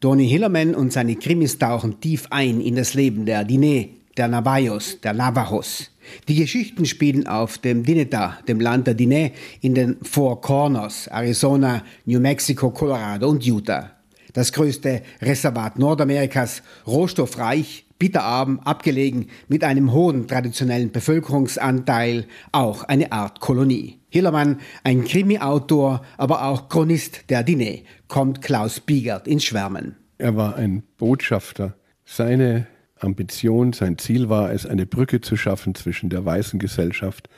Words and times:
Tony 0.00 0.26
Hillerman 0.26 0.74
und 0.74 0.94
seine 0.94 1.14
Krimis 1.14 1.58
tauchen 1.58 2.00
tief 2.00 2.26
ein 2.30 2.62
in 2.62 2.74
das 2.74 2.94
Leben 2.94 3.26
der 3.26 3.46
Diné, 3.46 3.90
der 4.16 4.28
Navajos, 4.28 4.98
der 5.02 5.12
Navajos. 5.12 5.90
Die 6.26 6.36
Geschichten 6.36 6.86
spielen 6.86 7.26
auf 7.26 7.58
dem 7.58 7.84
Dineta, 7.84 8.38
dem 8.48 8.60
Land 8.60 8.86
der 8.86 8.96
Diné, 8.96 9.32
in 9.60 9.74
den 9.74 9.98
Four 10.02 10.40
Corners, 10.40 11.06
Arizona, 11.08 11.84
New 12.06 12.18
Mexico, 12.18 12.70
Colorado 12.70 13.28
und 13.28 13.44
Utah. 13.44 13.90
Das 14.32 14.50
größte 14.54 15.02
Reservat 15.20 15.78
Nordamerikas, 15.78 16.62
rohstoffreich, 16.86 17.84
bitterarm, 18.00 18.58
abgelegen, 18.64 19.28
mit 19.46 19.62
einem 19.62 19.92
hohen 19.92 20.26
traditionellen 20.26 20.90
Bevölkerungsanteil, 20.90 22.24
auch 22.50 22.82
eine 22.82 23.12
Art 23.12 23.38
Kolonie. 23.38 24.00
Hillermann, 24.08 24.58
ein 24.82 25.04
Krimi-Autor, 25.04 26.02
aber 26.18 26.44
auch 26.46 26.68
Chronist 26.68 27.30
der 27.30 27.46
Diné, 27.46 27.84
kommt 28.08 28.42
Klaus 28.42 28.80
Biegert 28.80 29.28
ins 29.28 29.44
Schwärmen. 29.44 29.94
Er 30.18 30.34
war 30.34 30.56
ein 30.56 30.82
Botschafter. 30.98 31.76
Seine 32.04 32.66
Ambition, 32.98 33.72
sein 33.72 33.98
Ziel 33.98 34.28
war 34.28 34.52
es, 34.52 34.66
eine 34.66 34.86
Brücke 34.86 35.20
zu 35.20 35.36
schaffen 35.36 35.76
zwischen 35.76 36.10
der 36.10 36.24
weißen 36.24 36.58
Gesellschaft 36.58 37.28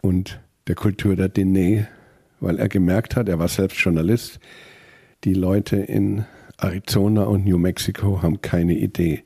und 0.00 0.40
der 0.66 0.74
Kultur 0.74 1.14
der 1.14 1.32
Diné, 1.32 1.86
weil 2.40 2.58
er 2.58 2.68
gemerkt 2.68 3.14
hat, 3.14 3.28
er 3.28 3.38
war 3.38 3.48
selbst 3.48 3.78
Journalist, 3.78 4.40
die 5.24 5.34
Leute 5.34 5.76
in 5.76 6.24
Arizona 6.58 7.24
und 7.24 7.44
New 7.44 7.58
Mexico 7.58 8.22
haben 8.22 8.40
keine 8.40 8.74
Idee, 8.74 9.22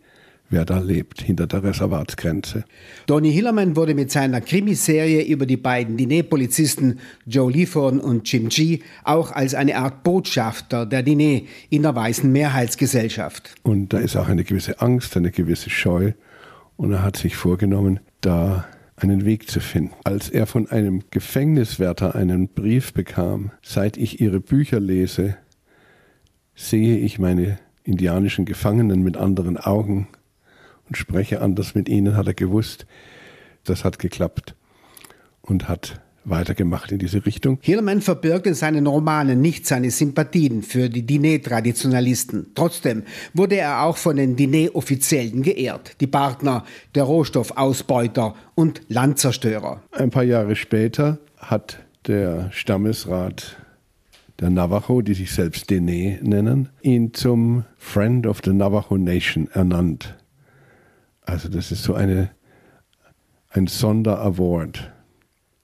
wer 0.53 0.65
da 0.65 0.79
lebt, 0.79 1.23
hinter 1.23 1.47
der 1.47 1.65
Reservatsgrenze. 1.65 2.65
Donny 3.07 3.33
Hillerman 3.33 3.75
wurde 3.75 3.95
mit 3.95 4.13
seiner 4.13 4.41
Krimiserie 4.41 5.23
über 5.23 5.47
die 5.47 5.57
beiden 5.57 5.97
Diné-Polizisten 5.97 7.01
Joe 7.27 7.51
Lifon 7.51 7.99
und 7.99 8.31
Jim 8.31 8.49
G. 8.49 8.81
auch 9.03 9.33
als 9.33 9.55
eine 9.55 9.77
Art 9.77 10.03
Botschafter 10.03 10.87
der 10.87 11.05
Diné 11.05 11.47
in 11.71 11.83
der 11.83 11.95
weißen 11.95 12.31
Mehrheitsgesellschaft. 12.31 13.55
Und 13.63 13.93
da 13.93 13.99
ist 13.99 14.17
auch 14.17 14.29
eine 14.29 14.45
gewisse 14.45 14.81
Angst, 14.81 15.17
eine 15.17 15.31
gewisse 15.31 15.71
Scheu. 15.71 16.13
Und 16.77 16.93
er 16.93 17.03
hat 17.03 17.17
sich 17.17 17.37
vorgenommen, 17.37 18.01
da 18.21 18.67
einen 18.97 19.25
Weg 19.25 19.51
zu 19.51 19.61
finden. 19.61 19.95
Als 20.05 20.29
er 20.29 20.47
von 20.47 20.69
einem 20.69 21.03
Gefängniswärter 21.11 22.15
einen 22.15 22.49
Brief 22.49 22.93
bekam, 22.93 23.51
seit 23.63 23.97
ich 23.97 24.21
ihre 24.21 24.41
Bücher 24.41 24.81
lese, 24.81 25.37
sehe 26.55 26.99
ich 26.99 27.19
meine 27.19 27.59
indianischen 27.85 28.45
Gefangenen 28.45 29.03
mit 29.03 29.17
anderen 29.17 29.57
Augen 29.57 30.09
und 30.89 30.97
spreche 30.97 31.41
anders 31.41 31.75
mit 31.75 31.89
ihnen, 31.89 32.17
hat 32.17 32.27
er 32.27 32.35
gewusst. 32.35 32.87
Das 33.65 33.85
hat 33.85 33.99
geklappt 33.99 34.55
und 35.43 35.69
hat 35.69 36.01
weitergemacht 36.25 36.93
in 36.93 36.99
diese 36.99 37.25
Richtung. 37.27 37.59
Hillman 37.63 38.01
verbirgt 38.01 38.47
in 38.47 38.55
seinen 38.55 38.87
Romanen 38.87 39.41
nicht 39.41 39.67
seine 39.67 39.91
Sympathien 39.91 40.63
für 40.63 40.89
die 40.89 41.03
Diné-Traditionalisten. 41.03 42.53
Trotzdem 42.55 43.03
wurde 43.35 43.57
er 43.57 43.83
auch 43.83 43.97
von 43.97 44.17
den 44.17 44.37
Diné-Offiziellen 44.37 45.43
geehrt, 45.43 45.97
die 46.01 46.07
Partner 46.07 46.65
der 46.95 47.05
Rohstoffausbeuter 47.05 48.35
und 48.55 48.83
Landzerstörer. 48.89 49.83
Ein 49.93 50.11
paar 50.11 50.25
Jahre 50.25 50.57
später 50.57 51.19
hat 51.39 51.79
der 52.07 52.51
Stammesrat 52.53 53.57
der 54.41 54.51
Navajo, 54.51 55.03
die 55.03 55.15
sich 55.15 55.33
selbst 55.33 55.71
Diné 55.71 56.19
nennen, 56.23 56.69
ihn 56.83 57.15
zum 57.15 57.65
Friend 57.79 58.27
of 58.27 58.41
the 58.45 58.53
Navajo 58.53 58.97
Nation 58.99 59.49
ernannt. 59.53 60.17
Also 61.25 61.49
das 61.49 61.73
ist 61.73 61.83
so 61.83 61.95
eine, 61.95 62.31
ein 63.49 63.67
Sonderaward. 63.67 64.93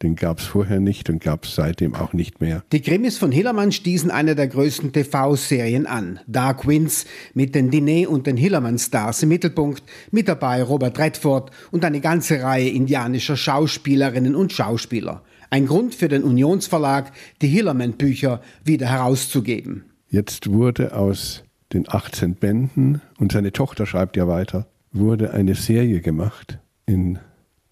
Den 0.02 0.14
gab 0.14 0.38
es 0.38 0.44
vorher 0.44 0.78
nicht 0.78 1.10
und 1.10 1.20
gab 1.20 1.44
es 1.44 1.56
seitdem 1.56 1.96
auch 1.96 2.12
nicht 2.12 2.40
mehr. 2.40 2.62
Die 2.70 2.82
Krimis 2.82 3.18
von 3.18 3.32
Hillermann 3.32 3.72
stießen 3.72 4.12
eine 4.12 4.36
der 4.36 4.46
größten 4.46 4.92
TV-Serien 4.92 5.86
an. 5.86 6.20
Dark 6.28 6.68
Winds 6.68 7.04
mit 7.34 7.56
den 7.56 7.72
Diné 7.72 8.06
und 8.06 8.28
den 8.28 8.36
Hillermann-Stars 8.36 9.24
im 9.24 9.30
Mittelpunkt, 9.30 9.82
mit 10.12 10.28
dabei 10.28 10.62
Robert 10.62 10.96
Redford 11.00 11.50
und 11.72 11.84
eine 11.84 12.00
ganze 12.00 12.40
Reihe 12.42 12.68
indianischer 12.68 13.36
Schauspielerinnen 13.36 14.36
und 14.36 14.52
Schauspieler. 14.52 15.24
Ein 15.50 15.66
Grund 15.66 15.96
für 15.96 16.08
den 16.08 16.22
Unionsverlag, 16.22 17.10
die 17.42 17.48
Hillermann-Bücher 17.48 18.40
wieder 18.64 18.86
herauszugeben. 18.86 19.84
Jetzt 20.10 20.48
wurde 20.48 20.94
aus 20.94 21.42
den 21.72 21.86
18 21.88 22.36
Bänden, 22.36 23.00
und 23.18 23.32
seine 23.32 23.52
Tochter 23.52 23.84
schreibt 23.84 24.16
ja 24.16 24.28
weiter, 24.28 24.68
wurde 24.92 25.32
eine 25.32 25.54
Serie 25.54 26.00
gemacht 26.00 26.58
in 26.86 27.18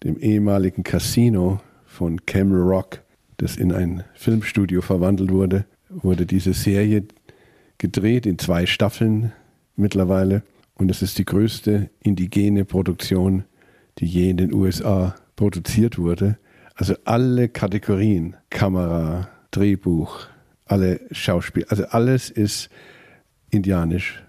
dem 0.03 0.17
ehemaligen 0.17 0.83
Casino 0.83 1.59
von 1.85 2.25
Camel 2.25 2.61
Rock, 2.61 3.01
das 3.37 3.57
in 3.57 3.71
ein 3.71 4.03
Filmstudio 4.13 4.81
verwandelt 4.81 5.31
wurde, 5.31 5.65
wurde 5.89 6.25
diese 6.25 6.53
Serie 6.53 7.05
gedreht 7.77 8.25
in 8.25 8.37
zwei 8.37 8.65
Staffeln 8.65 9.31
mittlerweile. 9.75 10.43
Und 10.75 10.91
es 10.91 11.01
ist 11.01 11.17
die 11.17 11.25
größte 11.25 11.89
indigene 12.01 12.65
Produktion, 12.65 13.43
die 13.97 14.05
je 14.05 14.29
in 14.29 14.37
den 14.37 14.53
USA 14.53 15.15
produziert 15.35 15.97
wurde. 15.97 16.37
Also 16.75 16.95
alle 17.05 17.49
Kategorien, 17.49 18.35
Kamera, 18.51 19.29
Drehbuch, 19.49 20.27
alle 20.65 20.99
Schauspiel, 21.11 21.65
also 21.69 21.85
alles 21.85 22.29
ist 22.29 22.69
indianisch. 23.49 24.23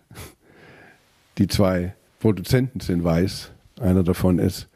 Die 1.37 1.47
zwei 1.47 1.95
Produzenten 2.19 2.81
sind 2.81 3.05
weiß. 3.05 3.53
Einer 3.81 4.03
davon 4.03 4.39
ist 4.39 4.69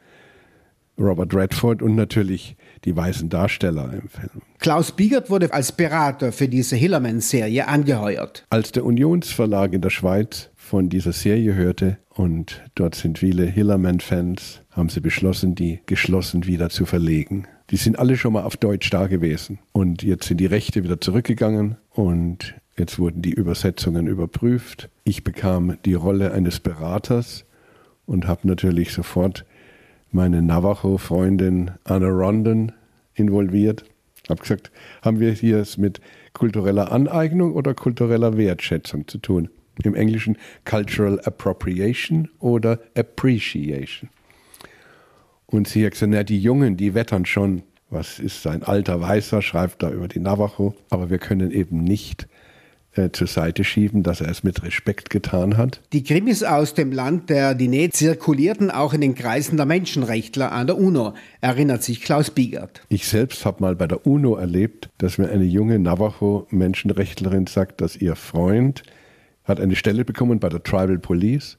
Robert 0.97 1.33
Redford 1.33 1.81
und 1.81 1.95
natürlich 1.95 2.55
die 2.85 2.95
weißen 2.95 3.29
Darsteller 3.29 3.93
im 3.93 4.09
Film. 4.09 4.41
Klaus 4.59 4.91
Biegert 4.91 5.29
wurde 5.29 5.51
als 5.51 5.71
Berater 5.71 6.31
für 6.31 6.47
diese 6.47 6.75
Hillerman-Serie 6.75 7.67
angeheuert. 7.67 8.45
Als 8.49 8.71
der 8.71 8.85
Unionsverlag 8.85 9.73
in 9.73 9.81
der 9.81 9.89
Schweiz 9.89 10.51
von 10.55 10.89
dieser 10.89 11.13
Serie 11.13 11.55
hörte 11.55 11.97
und 12.09 12.61
dort 12.75 12.95
sind 12.95 13.19
viele 13.19 13.45
Hillerman-Fans, 13.45 14.61
haben 14.71 14.89
sie 14.89 15.01
beschlossen, 15.01 15.55
die 15.55 15.81
geschlossen 15.85 16.45
wieder 16.45 16.69
zu 16.69 16.85
verlegen. 16.85 17.47
Die 17.71 17.77
sind 17.77 17.97
alle 17.97 18.17
schon 18.17 18.33
mal 18.33 18.43
auf 18.43 18.57
Deutsch 18.57 18.89
da 18.91 19.07
gewesen 19.07 19.59
und 19.71 20.03
jetzt 20.03 20.27
sind 20.27 20.37
die 20.37 20.45
Rechte 20.45 20.83
wieder 20.83 21.01
zurückgegangen 21.01 21.77
und 21.89 22.55
Jetzt 22.77 22.97
wurden 22.97 23.21
die 23.21 23.33
Übersetzungen 23.33 24.07
überprüft. 24.07 24.89
Ich 25.03 25.23
bekam 25.23 25.77
die 25.85 25.93
Rolle 25.93 26.31
eines 26.31 26.59
Beraters 26.59 27.45
und 28.07 28.27
habe 28.27 28.47
natürlich 28.47 28.93
sofort 28.93 29.45
meine 30.11 30.41
Navajo-Freundin 30.41 31.71
Anna 31.83 32.07
Rondon 32.07 32.71
involviert. 33.13 33.85
Habe 34.27 34.41
gesagt, 34.41 34.71
haben 35.03 35.19
wir 35.19 35.31
hier 35.33 35.57
es 35.57 35.77
mit 35.77 36.01
kultureller 36.33 36.91
Aneignung 36.91 37.53
oder 37.53 37.73
kultureller 37.75 38.37
Wertschätzung 38.37 39.07
zu 39.07 39.19
tun? 39.19 39.49
Im 39.83 39.95
Englischen 39.95 40.37
Cultural 40.65 41.19
Appropriation 41.21 42.29
oder 42.39 42.79
Appreciation. 42.95 44.09
Und 45.45 45.67
sie 45.67 45.85
hat 45.85 45.93
gesagt, 45.93 46.11
na, 46.11 46.23
die 46.23 46.39
Jungen, 46.39 46.77
die 46.77 46.95
wettern 46.95 47.25
schon. 47.25 47.63
Was 47.89 48.17
ist 48.17 48.41
sein 48.41 48.63
alter 48.63 49.01
Weißer, 49.01 49.43
schreibt 49.43 49.83
da 49.83 49.91
über 49.91 50.07
die 50.07 50.19
Navajo. 50.19 50.73
Aber 50.89 51.11
wir 51.11 51.19
können 51.19 51.51
eben 51.51 51.83
nicht 51.83 52.27
äh, 52.95 53.09
zur 53.11 53.27
Seite 53.27 53.63
schieben, 53.63 54.03
dass 54.03 54.21
er 54.21 54.29
es 54.29 54.43
mit 54.43 54.63
Respekt 54.63 55.09
getan 55.09 55.57
hat. 55.57 55.81
Die 55.93 56.03
Krimis 56.03 56.43
aus 56.43 56.73
dem 56.73 56.91
Land 56.91 57.29
der 57.29 57.57
Diné 57.57 57.91
zirkulierten 57.91 58.71
auch 58.71 58.93
in 58.93 59.01
den 59.01 59.15
Kreisen 59.15 59.57
der 59.57 59.65
Menschenrechtler 59.65 60.51
an 60.51 60.67
der 60.67 60.77
UNO, 60.77 61.13
erinnert 61.41 61.83
sich 61.83 62.01
Klaus 62.01 62.31
Biegert. 62.31 62.81
Ich 62.89 63.07
selbst 63.07 63.45
habe 63.45 63.61
mal 63.61 63.75
bei 63.75 63.87
der 63.87 64.05
UNO 64.05 64.35
erlebt, 64.35 64.89
dass 64.97 65.17
mir 65.17 65.29
eine 65.29 65.45
junge 65.45 65.79
Navajo-Menschenrechtlerin 65.79 67.47
sagt, 67.47 67.81
dass 67.81 67.95
ihr 67.95 68.15
Freund 68.15 68.83
hat 69.43 69.59
eine 69.59 69.75
Stelle 69.75 70.05
bekommen 70.05 70.39
bei 70.39 70.49
der 70.49 70.63
Tribal 70.63 70.99
Police 70.99 71.57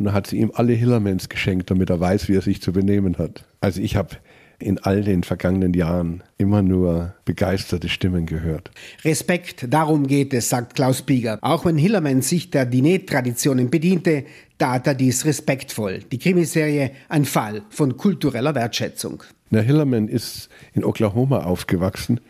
und 0.00 0.06
da 0.06 0.12
hat 0.12 0.26
sie 0.26 0.38
ihm 0.38 0.50
alle 0.54 0.72
Hillermans 0.72 1.28
geschenkt, 1.28 1.70
damit 1.70 1.90
er 1.90 2.00
weiß, 2.00 2.28
wie 2.28 2.34
er 2.34 2.40
sich 2.40 2.62
zu 2.62 2.72
benehmen 2.72 3.18
hat. 3.18 3.44
Also 3.60 3.82
ich 3.82 3.96
habe 3.96 4.16
in 4.62 4.78
all 4.78 5.02
den 5.02 5.22
vergangenen 5.22 5.74
Jahren 5.74 6.22
immer 6.38 6.62
nur 6.62 7.14
begeisterte 7.24 7.88
Stimmen 7.88 8.26
gehört. 8.26 8.70
Respekt, 9.04 9.66
darum 9.68 10.06
geht 10.06 10.32
es, 10.34 10.48
sagt 10.48 10.74
Klaus 10.74 11.02
Bieger. 11.02 11.38
Auch 11.42 11.64
wenn 11.64 11.76
Hillerman 11.76 12.22
sich 12.22 12.50
der 12.50 12.66
Dinet-Traditionen 12.66 13.70
bediente, 13.70 14.24
tat 14.58 14.86
er 14.86 14.94
dies 14.94 15.24
respektvoll. 15.24 16.00
Die 16.10 16.18
Krimiserie 16.18 16.92
ein 17.08 17.24
Fall 17.24 17.62
von 17.70 17.96
kultureller 17.96 18.54
Wertschätzung. 18.54 19.22
Na, 19.50 19.60
Hillerman 19.60 20.08
ist 20.08 20.48
in 20.72 20.84
Oklahoma 20.84 21.44
aufgewachsen, 21.44 22.20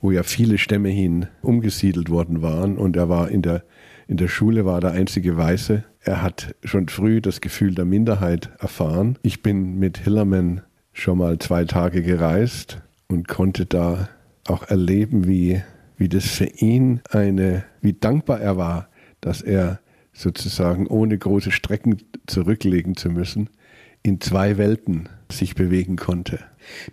wo 0.00 0.10
ja 0.10 0.22
viele 0.22 0.58
Stämme 0.58 0.90
hin 0.90 1.26
umgesiedelt 1.42 2.10
worden 2.10 2.42
waren 2.42 2.78
und 2.78 2.96
er 2.96 3.08
war 3.08 3.30
in 3.30 3.42
der 3.42 3.64
in 4.08 4.16
der 4.16 4.28
Schule 4.28 4.64
war 4.64 4.80
der 4.80 4.92
einzige 4.92 5.36
Weiße. 5.36 5.84
Er 6.00 6.22
hat 6.22 6.54
schon 6.64 6.88
früh 6.88 7.20
das 7.20 7.42
Gefühl 7.42 7.74
der 7.74 7.84
Minderheit 7.84 8.48
erfahren. 8.58 9.18
Ich 9.20 9.42
bin 9.42 9.78
mit 9.78 9.98
Hillerman 9.98 10.62
schon 11.00 11.18
mal 11.18 11.38
zwei 11.38 11.64
Tage 11.64 12.02
gereist 12.02 12.78
und 13.08 13.28
konnte 13.28 13.66
da 13.66 14.08
auch 14.46 14.68
erleben, 14.68 15.26
wie, 15.26 15.62
wie 15.96 16.08
das 16.08 16.26
für 16.26 16.46
ihn 16.46 17.00
eine, 17.10 17.64
wie 17.80 17.92
dankbar 17.92 18.40
er 18.40 18.56
war, 18.56 18.88
dass 19.20 19.42
er 19.42 19.80
sozusagen 20.12 20.86
ohne 20.86 21.16
große 21.16 21.52
Strecken 21.52 21.98
zurücklegen 22.26 22.96
zu 22.96 23.10
müssen, 23.10 23.50
in 24.02 24.20
zwei 24.20 24.58
Welten 24.58 25.08
sich 25.30 25.54
bewegen 25.54 25.96
konnte. 25.96 26.40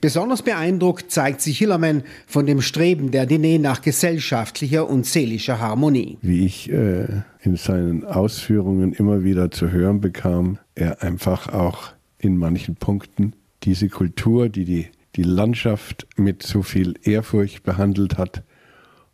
Besonders 0.02 0.42
beeindruckt 0.42 1.12
zeigt 1.12 1.42
sich 1.42 1.58
Hillerman 1.58 2.04
von 2.28 2.46
dem 2.46 2.62
Streben 2.62 3.12
der 3.12 3.28
Diné 3.28 3.60
nach 3.60 3.82
gesellschaftlicher 3.82 4.88
und 4.88 5.06
seelischer 5.06 5.60
Harmonie. 5.60 6.18
Wie 6.22 6.46
ich 6.46 6.72
äh, 6.72 7.08
in 7.42 7.56
seinen 7.56 8.04
Ausführungen 8.04 8.94
immer 8.94 9.24
wieder 9.24 9.52
zu 9.52 9.72
hören 9.72 10.02
bekam, 10.02 10.60
er 10.76 11.02
einfach 11.02 11.52
auch 11.52 11.94
in 12.18 12.38
manchen 12.38 12.76
Punkten 12.76 13.34
diese 13.66 13.90
Kultur, 13.90 14.50
die 14.50 14.66
die, 14.66 14.88
die 15.16 15.24
Landschaft 15.24 16.08
mit 16.16 16.44
so 16.44 16.62
viel 16.62 16.96
Ehrfurcht 17.04 17.64
behandelt 17.64 18.18
hat 18.18 18.44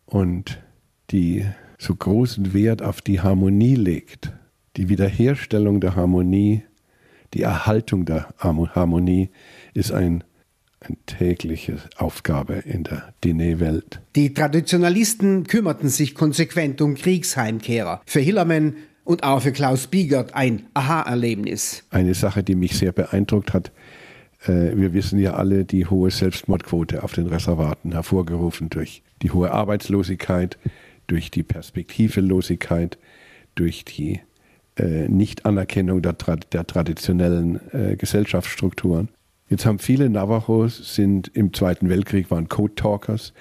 und 0.06 0.62
die 1.12 1.46
so 1.78 1.96
großen 1.96 2.54
Wert 2.54 2.82
auf 2.82 3.02
die 3.02 3.22
Harmonie 3.22 3.76
legt, 3.76 4.32
die 4.78 4.90
Wiederherstellung 4.90 5.82
der 5.82 5.96
Harmonie, 5.96 6.64
die 7.34 7.42
Erhaltung 7.42 8.06
der 8.06 8.34
Harmonie 8.40 9.30
ist 9.74 9.92
ein 9.92 10.24
eine 10.84 10.98
tägliche 11.06 11.78
Aufgabe 11.98 12.56
in 12.56 12.84
der 12.84 13.14
Diné-Welt. 13.24 14.02
Die 14.16 14.34
Traditionalisten 14.34 15.46
kümmerten 15.46 15.90
sich 15.90 16.16
konsequent 16.16 16.82
um 16.82 16.96
Kriegsheimkehrer. 16.96 18.02
Für 18.08 18.20
Hillermann 18.20 18.78
und 19.04 19.24
auch 19.24 19.42
für 19.42 19.52
Klaus 19.52 19.88
Biegert 19.88 20.34
ein 20.34 20.64
Aha-Erlebnis. 20.74 21.84
Eine 21.92 22.16
Sache, 22.16 22.42
die 22.44 22.56
mich 22.56 22.78
sehr 22.78 22.94
beeindruckt 22.94 23.54
hat, 23.54 23.72
wir 24.44 24.94
wissen 24.94 25.20
ja 25.20 25.36
alle 25.36 25.66
die 25.66 25.86
hohe 25.86 26.10
Selbstmordquote 26.10 27.04
auf 27.04 27.14
den 27.14 27.28
Reservaten, 27.28 27.92
hervorgerufen 27.92 28.70
durch 28.70 29.04
die 29.22 29.30
hohe 29.30 29.52
Arbeitslosigkeit, 29.52 30.58
durch 31.06 31.30
die 31.30 31.44
Perspektivelosigkeit, 31.44 32.98
durch 33.54 33.86
die 33.86 34.22
äh, 34.78 35.08
Nichtanerkennung 35.10 36.02
der, 36.02 36.14
der 36.14 36.66
traditionellen 36.66 37.60
äh, 37.74 37.96
Gesellschaftsstrukturen. 37.98 39.10
Jetzt 39.50 39.66
haben 39.66 39.80
viele 39.80 40.10
Navajos 40.10 40.96
sind 40.96 41.28
im 41.36 41.54
Zweiten 41.54 41.90
Weltkrieg 41.90 42.32
waren 42.32 42.48
Code 42.48 42.76
Talkers. 42.76 43.34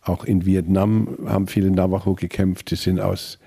Auch 0.00 0.24
in 0.24 0.46
Vietnam 0.46 1.18
haben 1.26 1.48
viele 1.48 1.70
Navajo 1.70 2.14
gekämpft. 2.14 2.68
Sie 2.68 2.76
sind 2.76 3.00
aus 3.00 3.38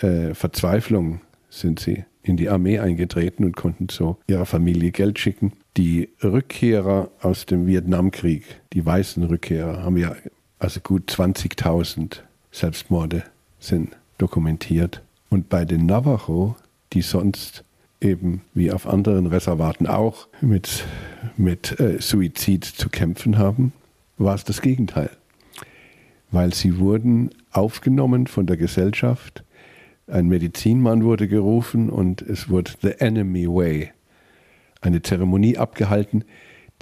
äh, 0.00 0.34
Verzweiflung 0.34 1.20
sind 1.50 1.80
sie 1.80 2.04
in 2.22 2.36
die 2.36 2.48
Armee 2.48 2.78
eingetreten 2.78 3.44
und 3.44 3.56
konnten 3.56 3.88
so 3.90 4.18
ihrer 4.26 4.46
Familie 4.46 4.92
Geld 4.92 5.18
schicken. 5.18 5.52
Die 5.76 6.10
Rückkehrer 6.22 7.10
aus 7.20 7.46
dem 7.46 7.66
Vietnamkrieg, 7.66 8.44
die 8.72 8.84
weißen 8.84 9.22
Rückkehrer, 9.24 9.82
haben 9.82 9.96
ja 9.96 10.14
also 10.58 10.80
gut 10.80 11.10
20.000 11.10 12.18
Selbstmorde 12.52 13.24
sind 13.58 13.96
dokumentiert. 14.18 15.02
Und 15.30 15.48
bei 15.48 15.64
den 15.64 15.86
Navajo, 15.86 16.56
die 16.92 17.02
sonst 17.02 17.64
eben 18.00 18.42
wie 18.54 18.70
auf 18.70 18.86
anderen 18.86 19.26
Reservaten 19.26 19.86
auch 19.86 20.28
mit, 20.40 20.84
mit 21.36 21.80
äh, 21.80 22.00
Suizid 22.00 22.64
zu 22.64 22.88
kämpfen 22.88 23.38
haben, 23.38 23.72
war 24.18 24.34
es 24.34 24.44
das 24.44 24.60
Gegenteil. 24.60 25.10
Weil 26.30 26.52
sie 26.54 26.78
wurden 26.78 27.30
aufgenommen 27.50 28.26
von 28.26 28.46
der 28.46 28.56
Gesellschaft, 28.56 29.44
ein 30.06 30.28
Medizinmann 30.28 31.04
wurde 31.04 31.28
gerufen 31.28 31.90
und 31.90 32.22
es 32.22 32.48
wurde 32.48 32.72
The 32.82 32.92
Enemy 32.98 33.46
Way, 33.46 33.92
eine 34.80 35.02
Zeremonie 35.02 35.56
abgehalten, 35.56 36.24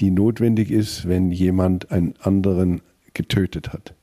die 0.01 0.11
notwendig 0.11 0.71
ist, 0.71 1.09
wenn 1.09 1.31
jemand 1.31 1.91
einen 1.91 2.15
anderen 2.21 2.81
getötet 3.13 3.73
hat. 3.73 3.95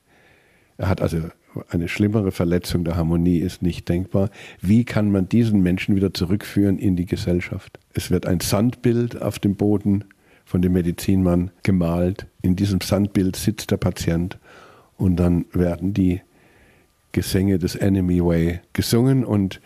Er 0.76 0.88
hat 0.88 1.00
also 1.00 1.22
eine 1.68 1.88
schlimmere 1.88 2.30
Verletzung 2.30 2.84
der 2.84 2.96
Harmonie 2.96 3.38
ist 3.38 3.62
nicht 3.62 3.88
denkbar. 3.88 4.30
Wie 4.60 4.84
kann 4.84 5.10
man 5.10 5.28
diesen 5.28 5.62
Menschen 5.62 5.96
wieder 5.96 6.14
zurückführen 6.14 6.78
in 6.78 6.94
die 6.94 7.06
Gesellschaft? 7.06 7.80
Es 7.94 8.10
wird 8.10 8.26
ein 8.26 8.40
Sandbild 8.40 9.20
auf 9.20 9.38
dem 9.38 9.56
Boden 9.56 10.04
von 10.44 10.62
dem 10.62 10.72
Medizinmann 10.74 11.50
gemalt. 11.62 12.26
In 12.42 12.54
diesem 12.54 12.80
Sandbild 12.80 13.36
sitzt 13.36 13.70
der 13.70 13.76
Patient 13.76 14.38
und 14.96 15.16
dann 15.16 15.46
werden 15.52 15.94
die 15.94 16.20
Gesänge 17.18 17.58
des 17.58 17.74
Enemy 17.74 18.24
Way 18.24 18.60
gesungen 18.74 19.24
und 19.24 19.60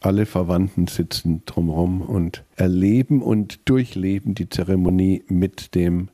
alle 0.00 0.24
Verwandten 0.24 0.86
sitzen 0.86 1.42
drumherum 1.44 2.00
und 2.00 2.42
erleben 2.56 3.20
und 3.20 3.68
durchleben 3.68 4.34
die 4.34 4.48
Zeremonie 4.48 5.22
mit 5.28 5.74
dem 5.74 6.08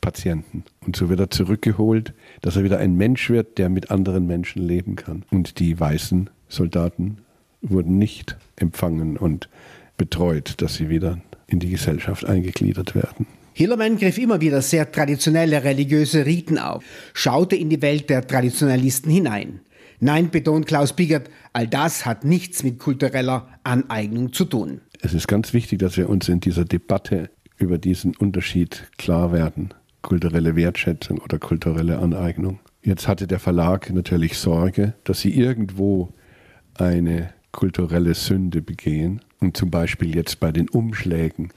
Patienten. 0.00 0.64
Und 0.84 0.96
so 0.96 1.08
wird 1.08 1.20
er 1.20 1.30
zurückgeholt, 1.30 2.14
dass 2.40 2.56
er 2.56 2.64
wieder 2.64 2.78
ein 2.78 2.96
Mensch 2.96 3.30
wird, 3.30 3.58
der 3.58 3.68
mit 3.68 3.92
anderen 3.92 4.26
Menschen 4.26 4.60
leben 4.60 4.96
kann. 4.96 5.22
Und 5.30 5.60
die 5.60 5.78
weißen 5.78 6.30
Soldaten 6.48 7.18
wurden 7.62 7.96
nicht 7.96 8.36
empfangen 8.56 9.16
und 9.16 9.48
betreut, 9.96 10.54
dass 10.56 10.74
sie 10.74 10.88
wieder 10.88 11.20
in 11.46 11.60
die 11.60 11.70
Gesellschaft 11.70 12.24
eingegliedert 12.24 12.96
werden. 12.96 13.28
Hillermann 13.52 13.98
griff 13.98 14.18
immer 14.18 14.40
wieder 14.40 14.62
sehr 14.62 14.90
traditionelle 14.90 15.62
religiöse 15.62 16.26
Riten 16.26 16.58
auf, 16.58 16.82
schaute 17.12 17.54
in 17.54 17.70
die 17.70 17.82
Welt 17.82 18.10
der 18.10 18.26
Traditionalisten 18.26 19.12
hinein. 19.12 19.60
Nein, 20.04 20.28
betont 20.28 20.66
Klaus 20.66 20.92
Biegert, 20.92 21.30
all 21.54 21.66
das 21.66 22.04
hat 22.04 22.26
nichts 22.26 22.62
mit 22.62 22.78
kultureller 22.78 23.48
Aneignung 23.62 24.34
zu 24.34 24.44
tun. 24.44 24.82
Es 25.00 25.14
ist 25.14 25.26
ganz 25.28 25.54
wichtig, 25.54 25.78
dass 25.78 25.96
wir 25.96 26.10
uns 26.10 26.28
in 26.28 26.40
dieser 26.40 26.66
Debatte 26.66 27.30
über 27.56 27.78
diesen 27.78 28.14
Unterschied 28.14 28.86
klar 28.98 29.32
werden 29.32 29.72
kulturelle 30.02 30.56
Wertschätzung 30.56 31.20
oder 31.20 31.38
kulturelle 31.38 32.00
Aneignung. 32.00 32.58
Jetzt 32.82 33.08
hatte 33.08 33.26
der 33.26 33.38
Verlag 33.38 33.90
natürlich 33.94 34.36
Sorge, 34.36 34.92
dass 35.04 35.22
sie 35.22 35.30
irgendwo 35.30 36.12
eine 36.74 37.30
kulturelle 37.50 38.12
Sünde 38.12 38.60
begehen 38.60 39.22
und 39.40 39.56
zum 39.56 39.70
Beispiel 39.70 40.14
jetzt 40.14 40.38
bei 40.38 40.52
den 40.52 40.68
Umschlägen, 40.68 41.48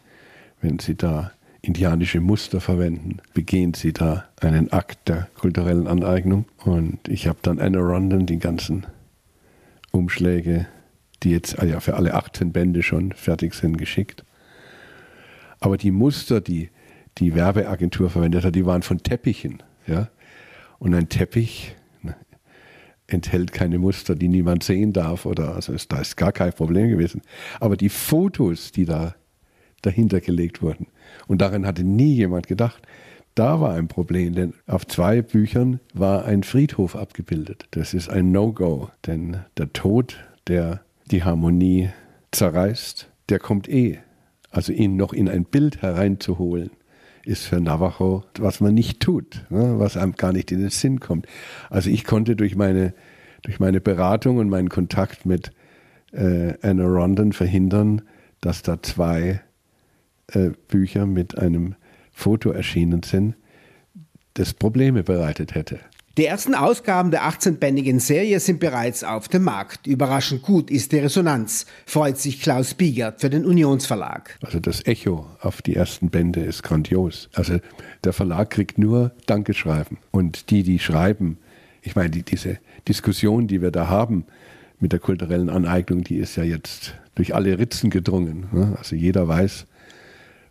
wenn 0.61 0.79
sie 0.79 0.95
da 0.95 1.33
indianische 1.67 2.21
Muster 2.21 2.61
verwenden, 2.61 3.17
begehen 3.33 3.73
sie 3.73 3.91
da 3.91 4.25
einen 4.39 4.71
Akt 4.71 5.09
der 5.09 5.27
kulturellen 5.37 5.85
Aneignung. 5.87 6.45
Und 6.63 7.05
ich 7.09 7.27
habe 7.27 7.39
dann 7.41 7.59
Anna 7.59 7.79
Rondon 7.79 8.25
die 8.25 8.39
ganzen 8.39 8.85
Umschläge, 9.91 10.67
die 11.23 11.31
jetzt 11.31 11.59
ah 11.59 11.65
ja, 11.65 11.81
für 11.81 11.95
alle 11.95 12.13
18 12.13 12.53
Bände 12.53 12.83
schon 12.83 13.11
fertig 13.11 13.53
sind, 13.53 13.77
geschickt. 13.77 14.23
Aber 15.59 15.75
die 15.75 15.91
Muster, 15.91 16.39
die 16.39 16.69
die 17.17 17.35
Werbeagentur 17.35 18.09
verwendet 18.09 18.45
hat, 18.45 18.55
die 18.55 18.65
waren 18.65 18.83
von 18.83 18.99
Teppichen. 18.99 19.61
Ja? 19.87 20.09
Und 20.79 20.93
ein 20.93 21.09
Teppich 21.09 21.75
ne, 22.01 22.15
enthält 23.07 23.51
keine 23.51 23.77
Muster, 23.77 24.15
die 24.15 24.29
niemand 24.29 24.63
sehen 24.63 24.93
darf. 24.93 25.25
Oder, 25.25 25.55
also 25.55 25.73
ist, 25.73 25.91
da 25.91 25.99
ist 25.99 26.15
gar 26.15 26.31
kein 26.31 26.53
Problem 26.53 26.89
gewesen. 26.89 27.23
Aber 27.59 27.75
die 27.75 27.89
Fotos, 27.89 28.71
die 28.71 28.85
da 28.85 29.15
dahinter 29.87 30.21
gelegt 30.21 30.61
wurden, 30.61 30.87
und 31.27 31.41
daran 31.41 31.65
hatte 31.65 31.83
nie 31.83 32.13
jemand 32.13 32.47
gedacht, 32.47 32.81
da 33.37 33.61
war 33.61 33.73
ein 33.73 33.87
Problem, 33.87 34.33
denn 34.33 34.53
auf 34.65 34.87
zwei 34.87 35.21
Büchern 35.21 35.79
war 35.93 36.25
ein 36.25 36.41
Friedhof 36.41 36.95
abgebildet. 36.95 37.65
Das 37.71 37.93
ist 37.93 38.09
ein 38.09 38.31
No-Go, 38.31 38.89
denn 39.05 39.37
der 39.57 39.71
Tod, 39.73 40.17
der 40.47 40.81
die 41.11 41.23
Harmonie 41.23 41.89
zerreißt, 42.31 43.11
der 43.29 43.37
kommt 43.37 43.69
eh. 43.69 43.99
Also 44.49 44.73
ihn 44.73 44.95
noch 44.95 45.13
in 45.13 45.29
ein 45.29 45.45
Bild 45.45 45.83
hereinzuholen, 45.83 46.71
ist 47.25 47.45
für 47.45 47.59
Navajo, 47.59 48.23
was 48.39 48.59
man 48.59 48.73
nicht 48.73 49.01
tut, 49.01 49.45
ne, 49.49 49.75
was 49.77 49.97
einem 49.97 50.13
gar 50.13 50.31
nicht 50.31 50.51
in 50.51 50.59
den 50.59 50.71
Sinn 50.71 50.99
kommt. 50.99 51.27
Also 51.69 51.91
ich 51.91 52.05
konnte 52.05 52.35
durch 52.35 52.55
meine, 52.55 52.95
durch 53.43 53.59
meine 53.59 53.81
Beratung 53.81 54.37
und 54.37 54.49
meinen 54.49 54.69
Kontakt 54.69 55.27
mit 55.27 55.51
äh, 56.11 56.53
Anna 56.63 56.85
Rondon 56.85 57.33
verhindern, 57.33 58.01
dass 58.41 58.63
da 58.63 58.81
zwei 58.81 59.41
äh, 60.31 60.51
Bücher 60.67 61.05
mit 61.05 61.37
einem 61.37 61.75
Foto 62.11 62.51
erschienen 62.51 63.03
sind, 63.03 63.35
das 64.33 64.53
Probleme 64.53 65.03
bereitet 65.03 65.55
hätte. 65.55 65.79
Die 66.17 66.25
ersten 66.25 66.55
Ausgaben 66.55 67.11
der 67.11 67.29
18-bändigen 67.29 67.99
Serie 67.99 68.39
sind 68.39 68.59
bereits 68.59 69.03
auf 69.03 69.27
dem 69.27 69.43
Markt. 69.43 69.85
Überraschend 69.85 70.41
gut 70.41 70.71
ist 70.71 70.91
die 70.91 70.97
Resonanz, 70.97 71.67
freut 71.85 72.17
sich 72.17 72.41
Klaus 72.41 72.73
Biegert 72.73 73.21
für 73.21 73.29
den 73.29 73.45
Unionsverlag. 73.45 74.35
Also 74.41 74.59
das 74.59 74.83
Echo 74.87 75.27
auf 75.41 75.61
die 75.61 75.75
ersten 75.75 76.09
Bände 76.09 76.39
ist 76.39 76.63
grandios. 76.63 77.29
Also 77.35 77.59
der 78.03 78.13
Verlag 78.13 78.49
kriegt 78.49 78.79
nur 78.79 79.11
Dankeschreiben. 79.27 79.99
Und 80.09 80.49
die, 80.49 80.63
die 80.63 80.79
schreiben, 80.79 81.37
ich 81.83 81.95
meine, 81.95 82.09
die, 82.09 82.23
diese 82.23 82.57
Diskussion, 82.87 83.45
die 83.45 83.61
wir 83.61 83.69
da 83.69 83.87
haben 83.87 84.25
mit 84.79 84.93
der 84.93 84.99
kulturellen 84.99 85.51
Aneignung, 85.51 86.03
die 86.03 86.17
ist 86.17 86.35
ja 86.35 86.43
jetzt 86.43 86.95
durch 87.13 87.35
alle 87.35 87.59
Ritzen 87.59 87.91
gedrungen. 87.91 88.47
Ne? 88.51 88.75
Also 88.79 88.95
jeder 88.95 89.27
weiß, 89.27 89.67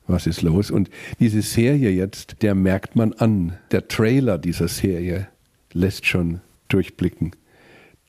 was 0.06 0.26
ist 0.26 0.42
los. 0.42 0.70
Und 0.70 0.90
diese 1.20 1.42
Serie 1.42 1.90
jetzt, 1.90 2.42
der 2.42 2.54
merkt 2.54 2.96
man 2.96 3.12
an, 3.12 3.58
der 3.70 3.88
Trailer 3.88 4.38
dieser 4.38 4.68
Serie, 4.68 5.28
lässt 5.72 6.06
schon 6.06 6.40
durchblicken, 6.68 7.32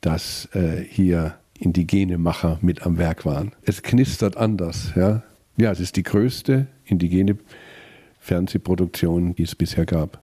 dass 0.02 0.48
äh, 0.54 0.84
hier 0.88 1.36
indigene 1.60 2.18
Macher 2.18 2.60
mit 2.62 2.86
am 2.86 2.98
Werk 2.98 3.26
waren. 3.26 3.52
Es 3.64 3.82
knistert 3.82 4.38
anders. 4.38 4.94
Ja, 4.96 5.24
ja 5.58 5.72
es 5.72 5.80
ist 5.80 5.96
die 5.96 6.04
größte 6.04 6.68
indigene 6.86 7.38
Fernsehproduktion, 8.20 9.36
die 9.36 9.44
es 9.44 9.56
bisher 9.56 9.86
gab. 9.86 10.16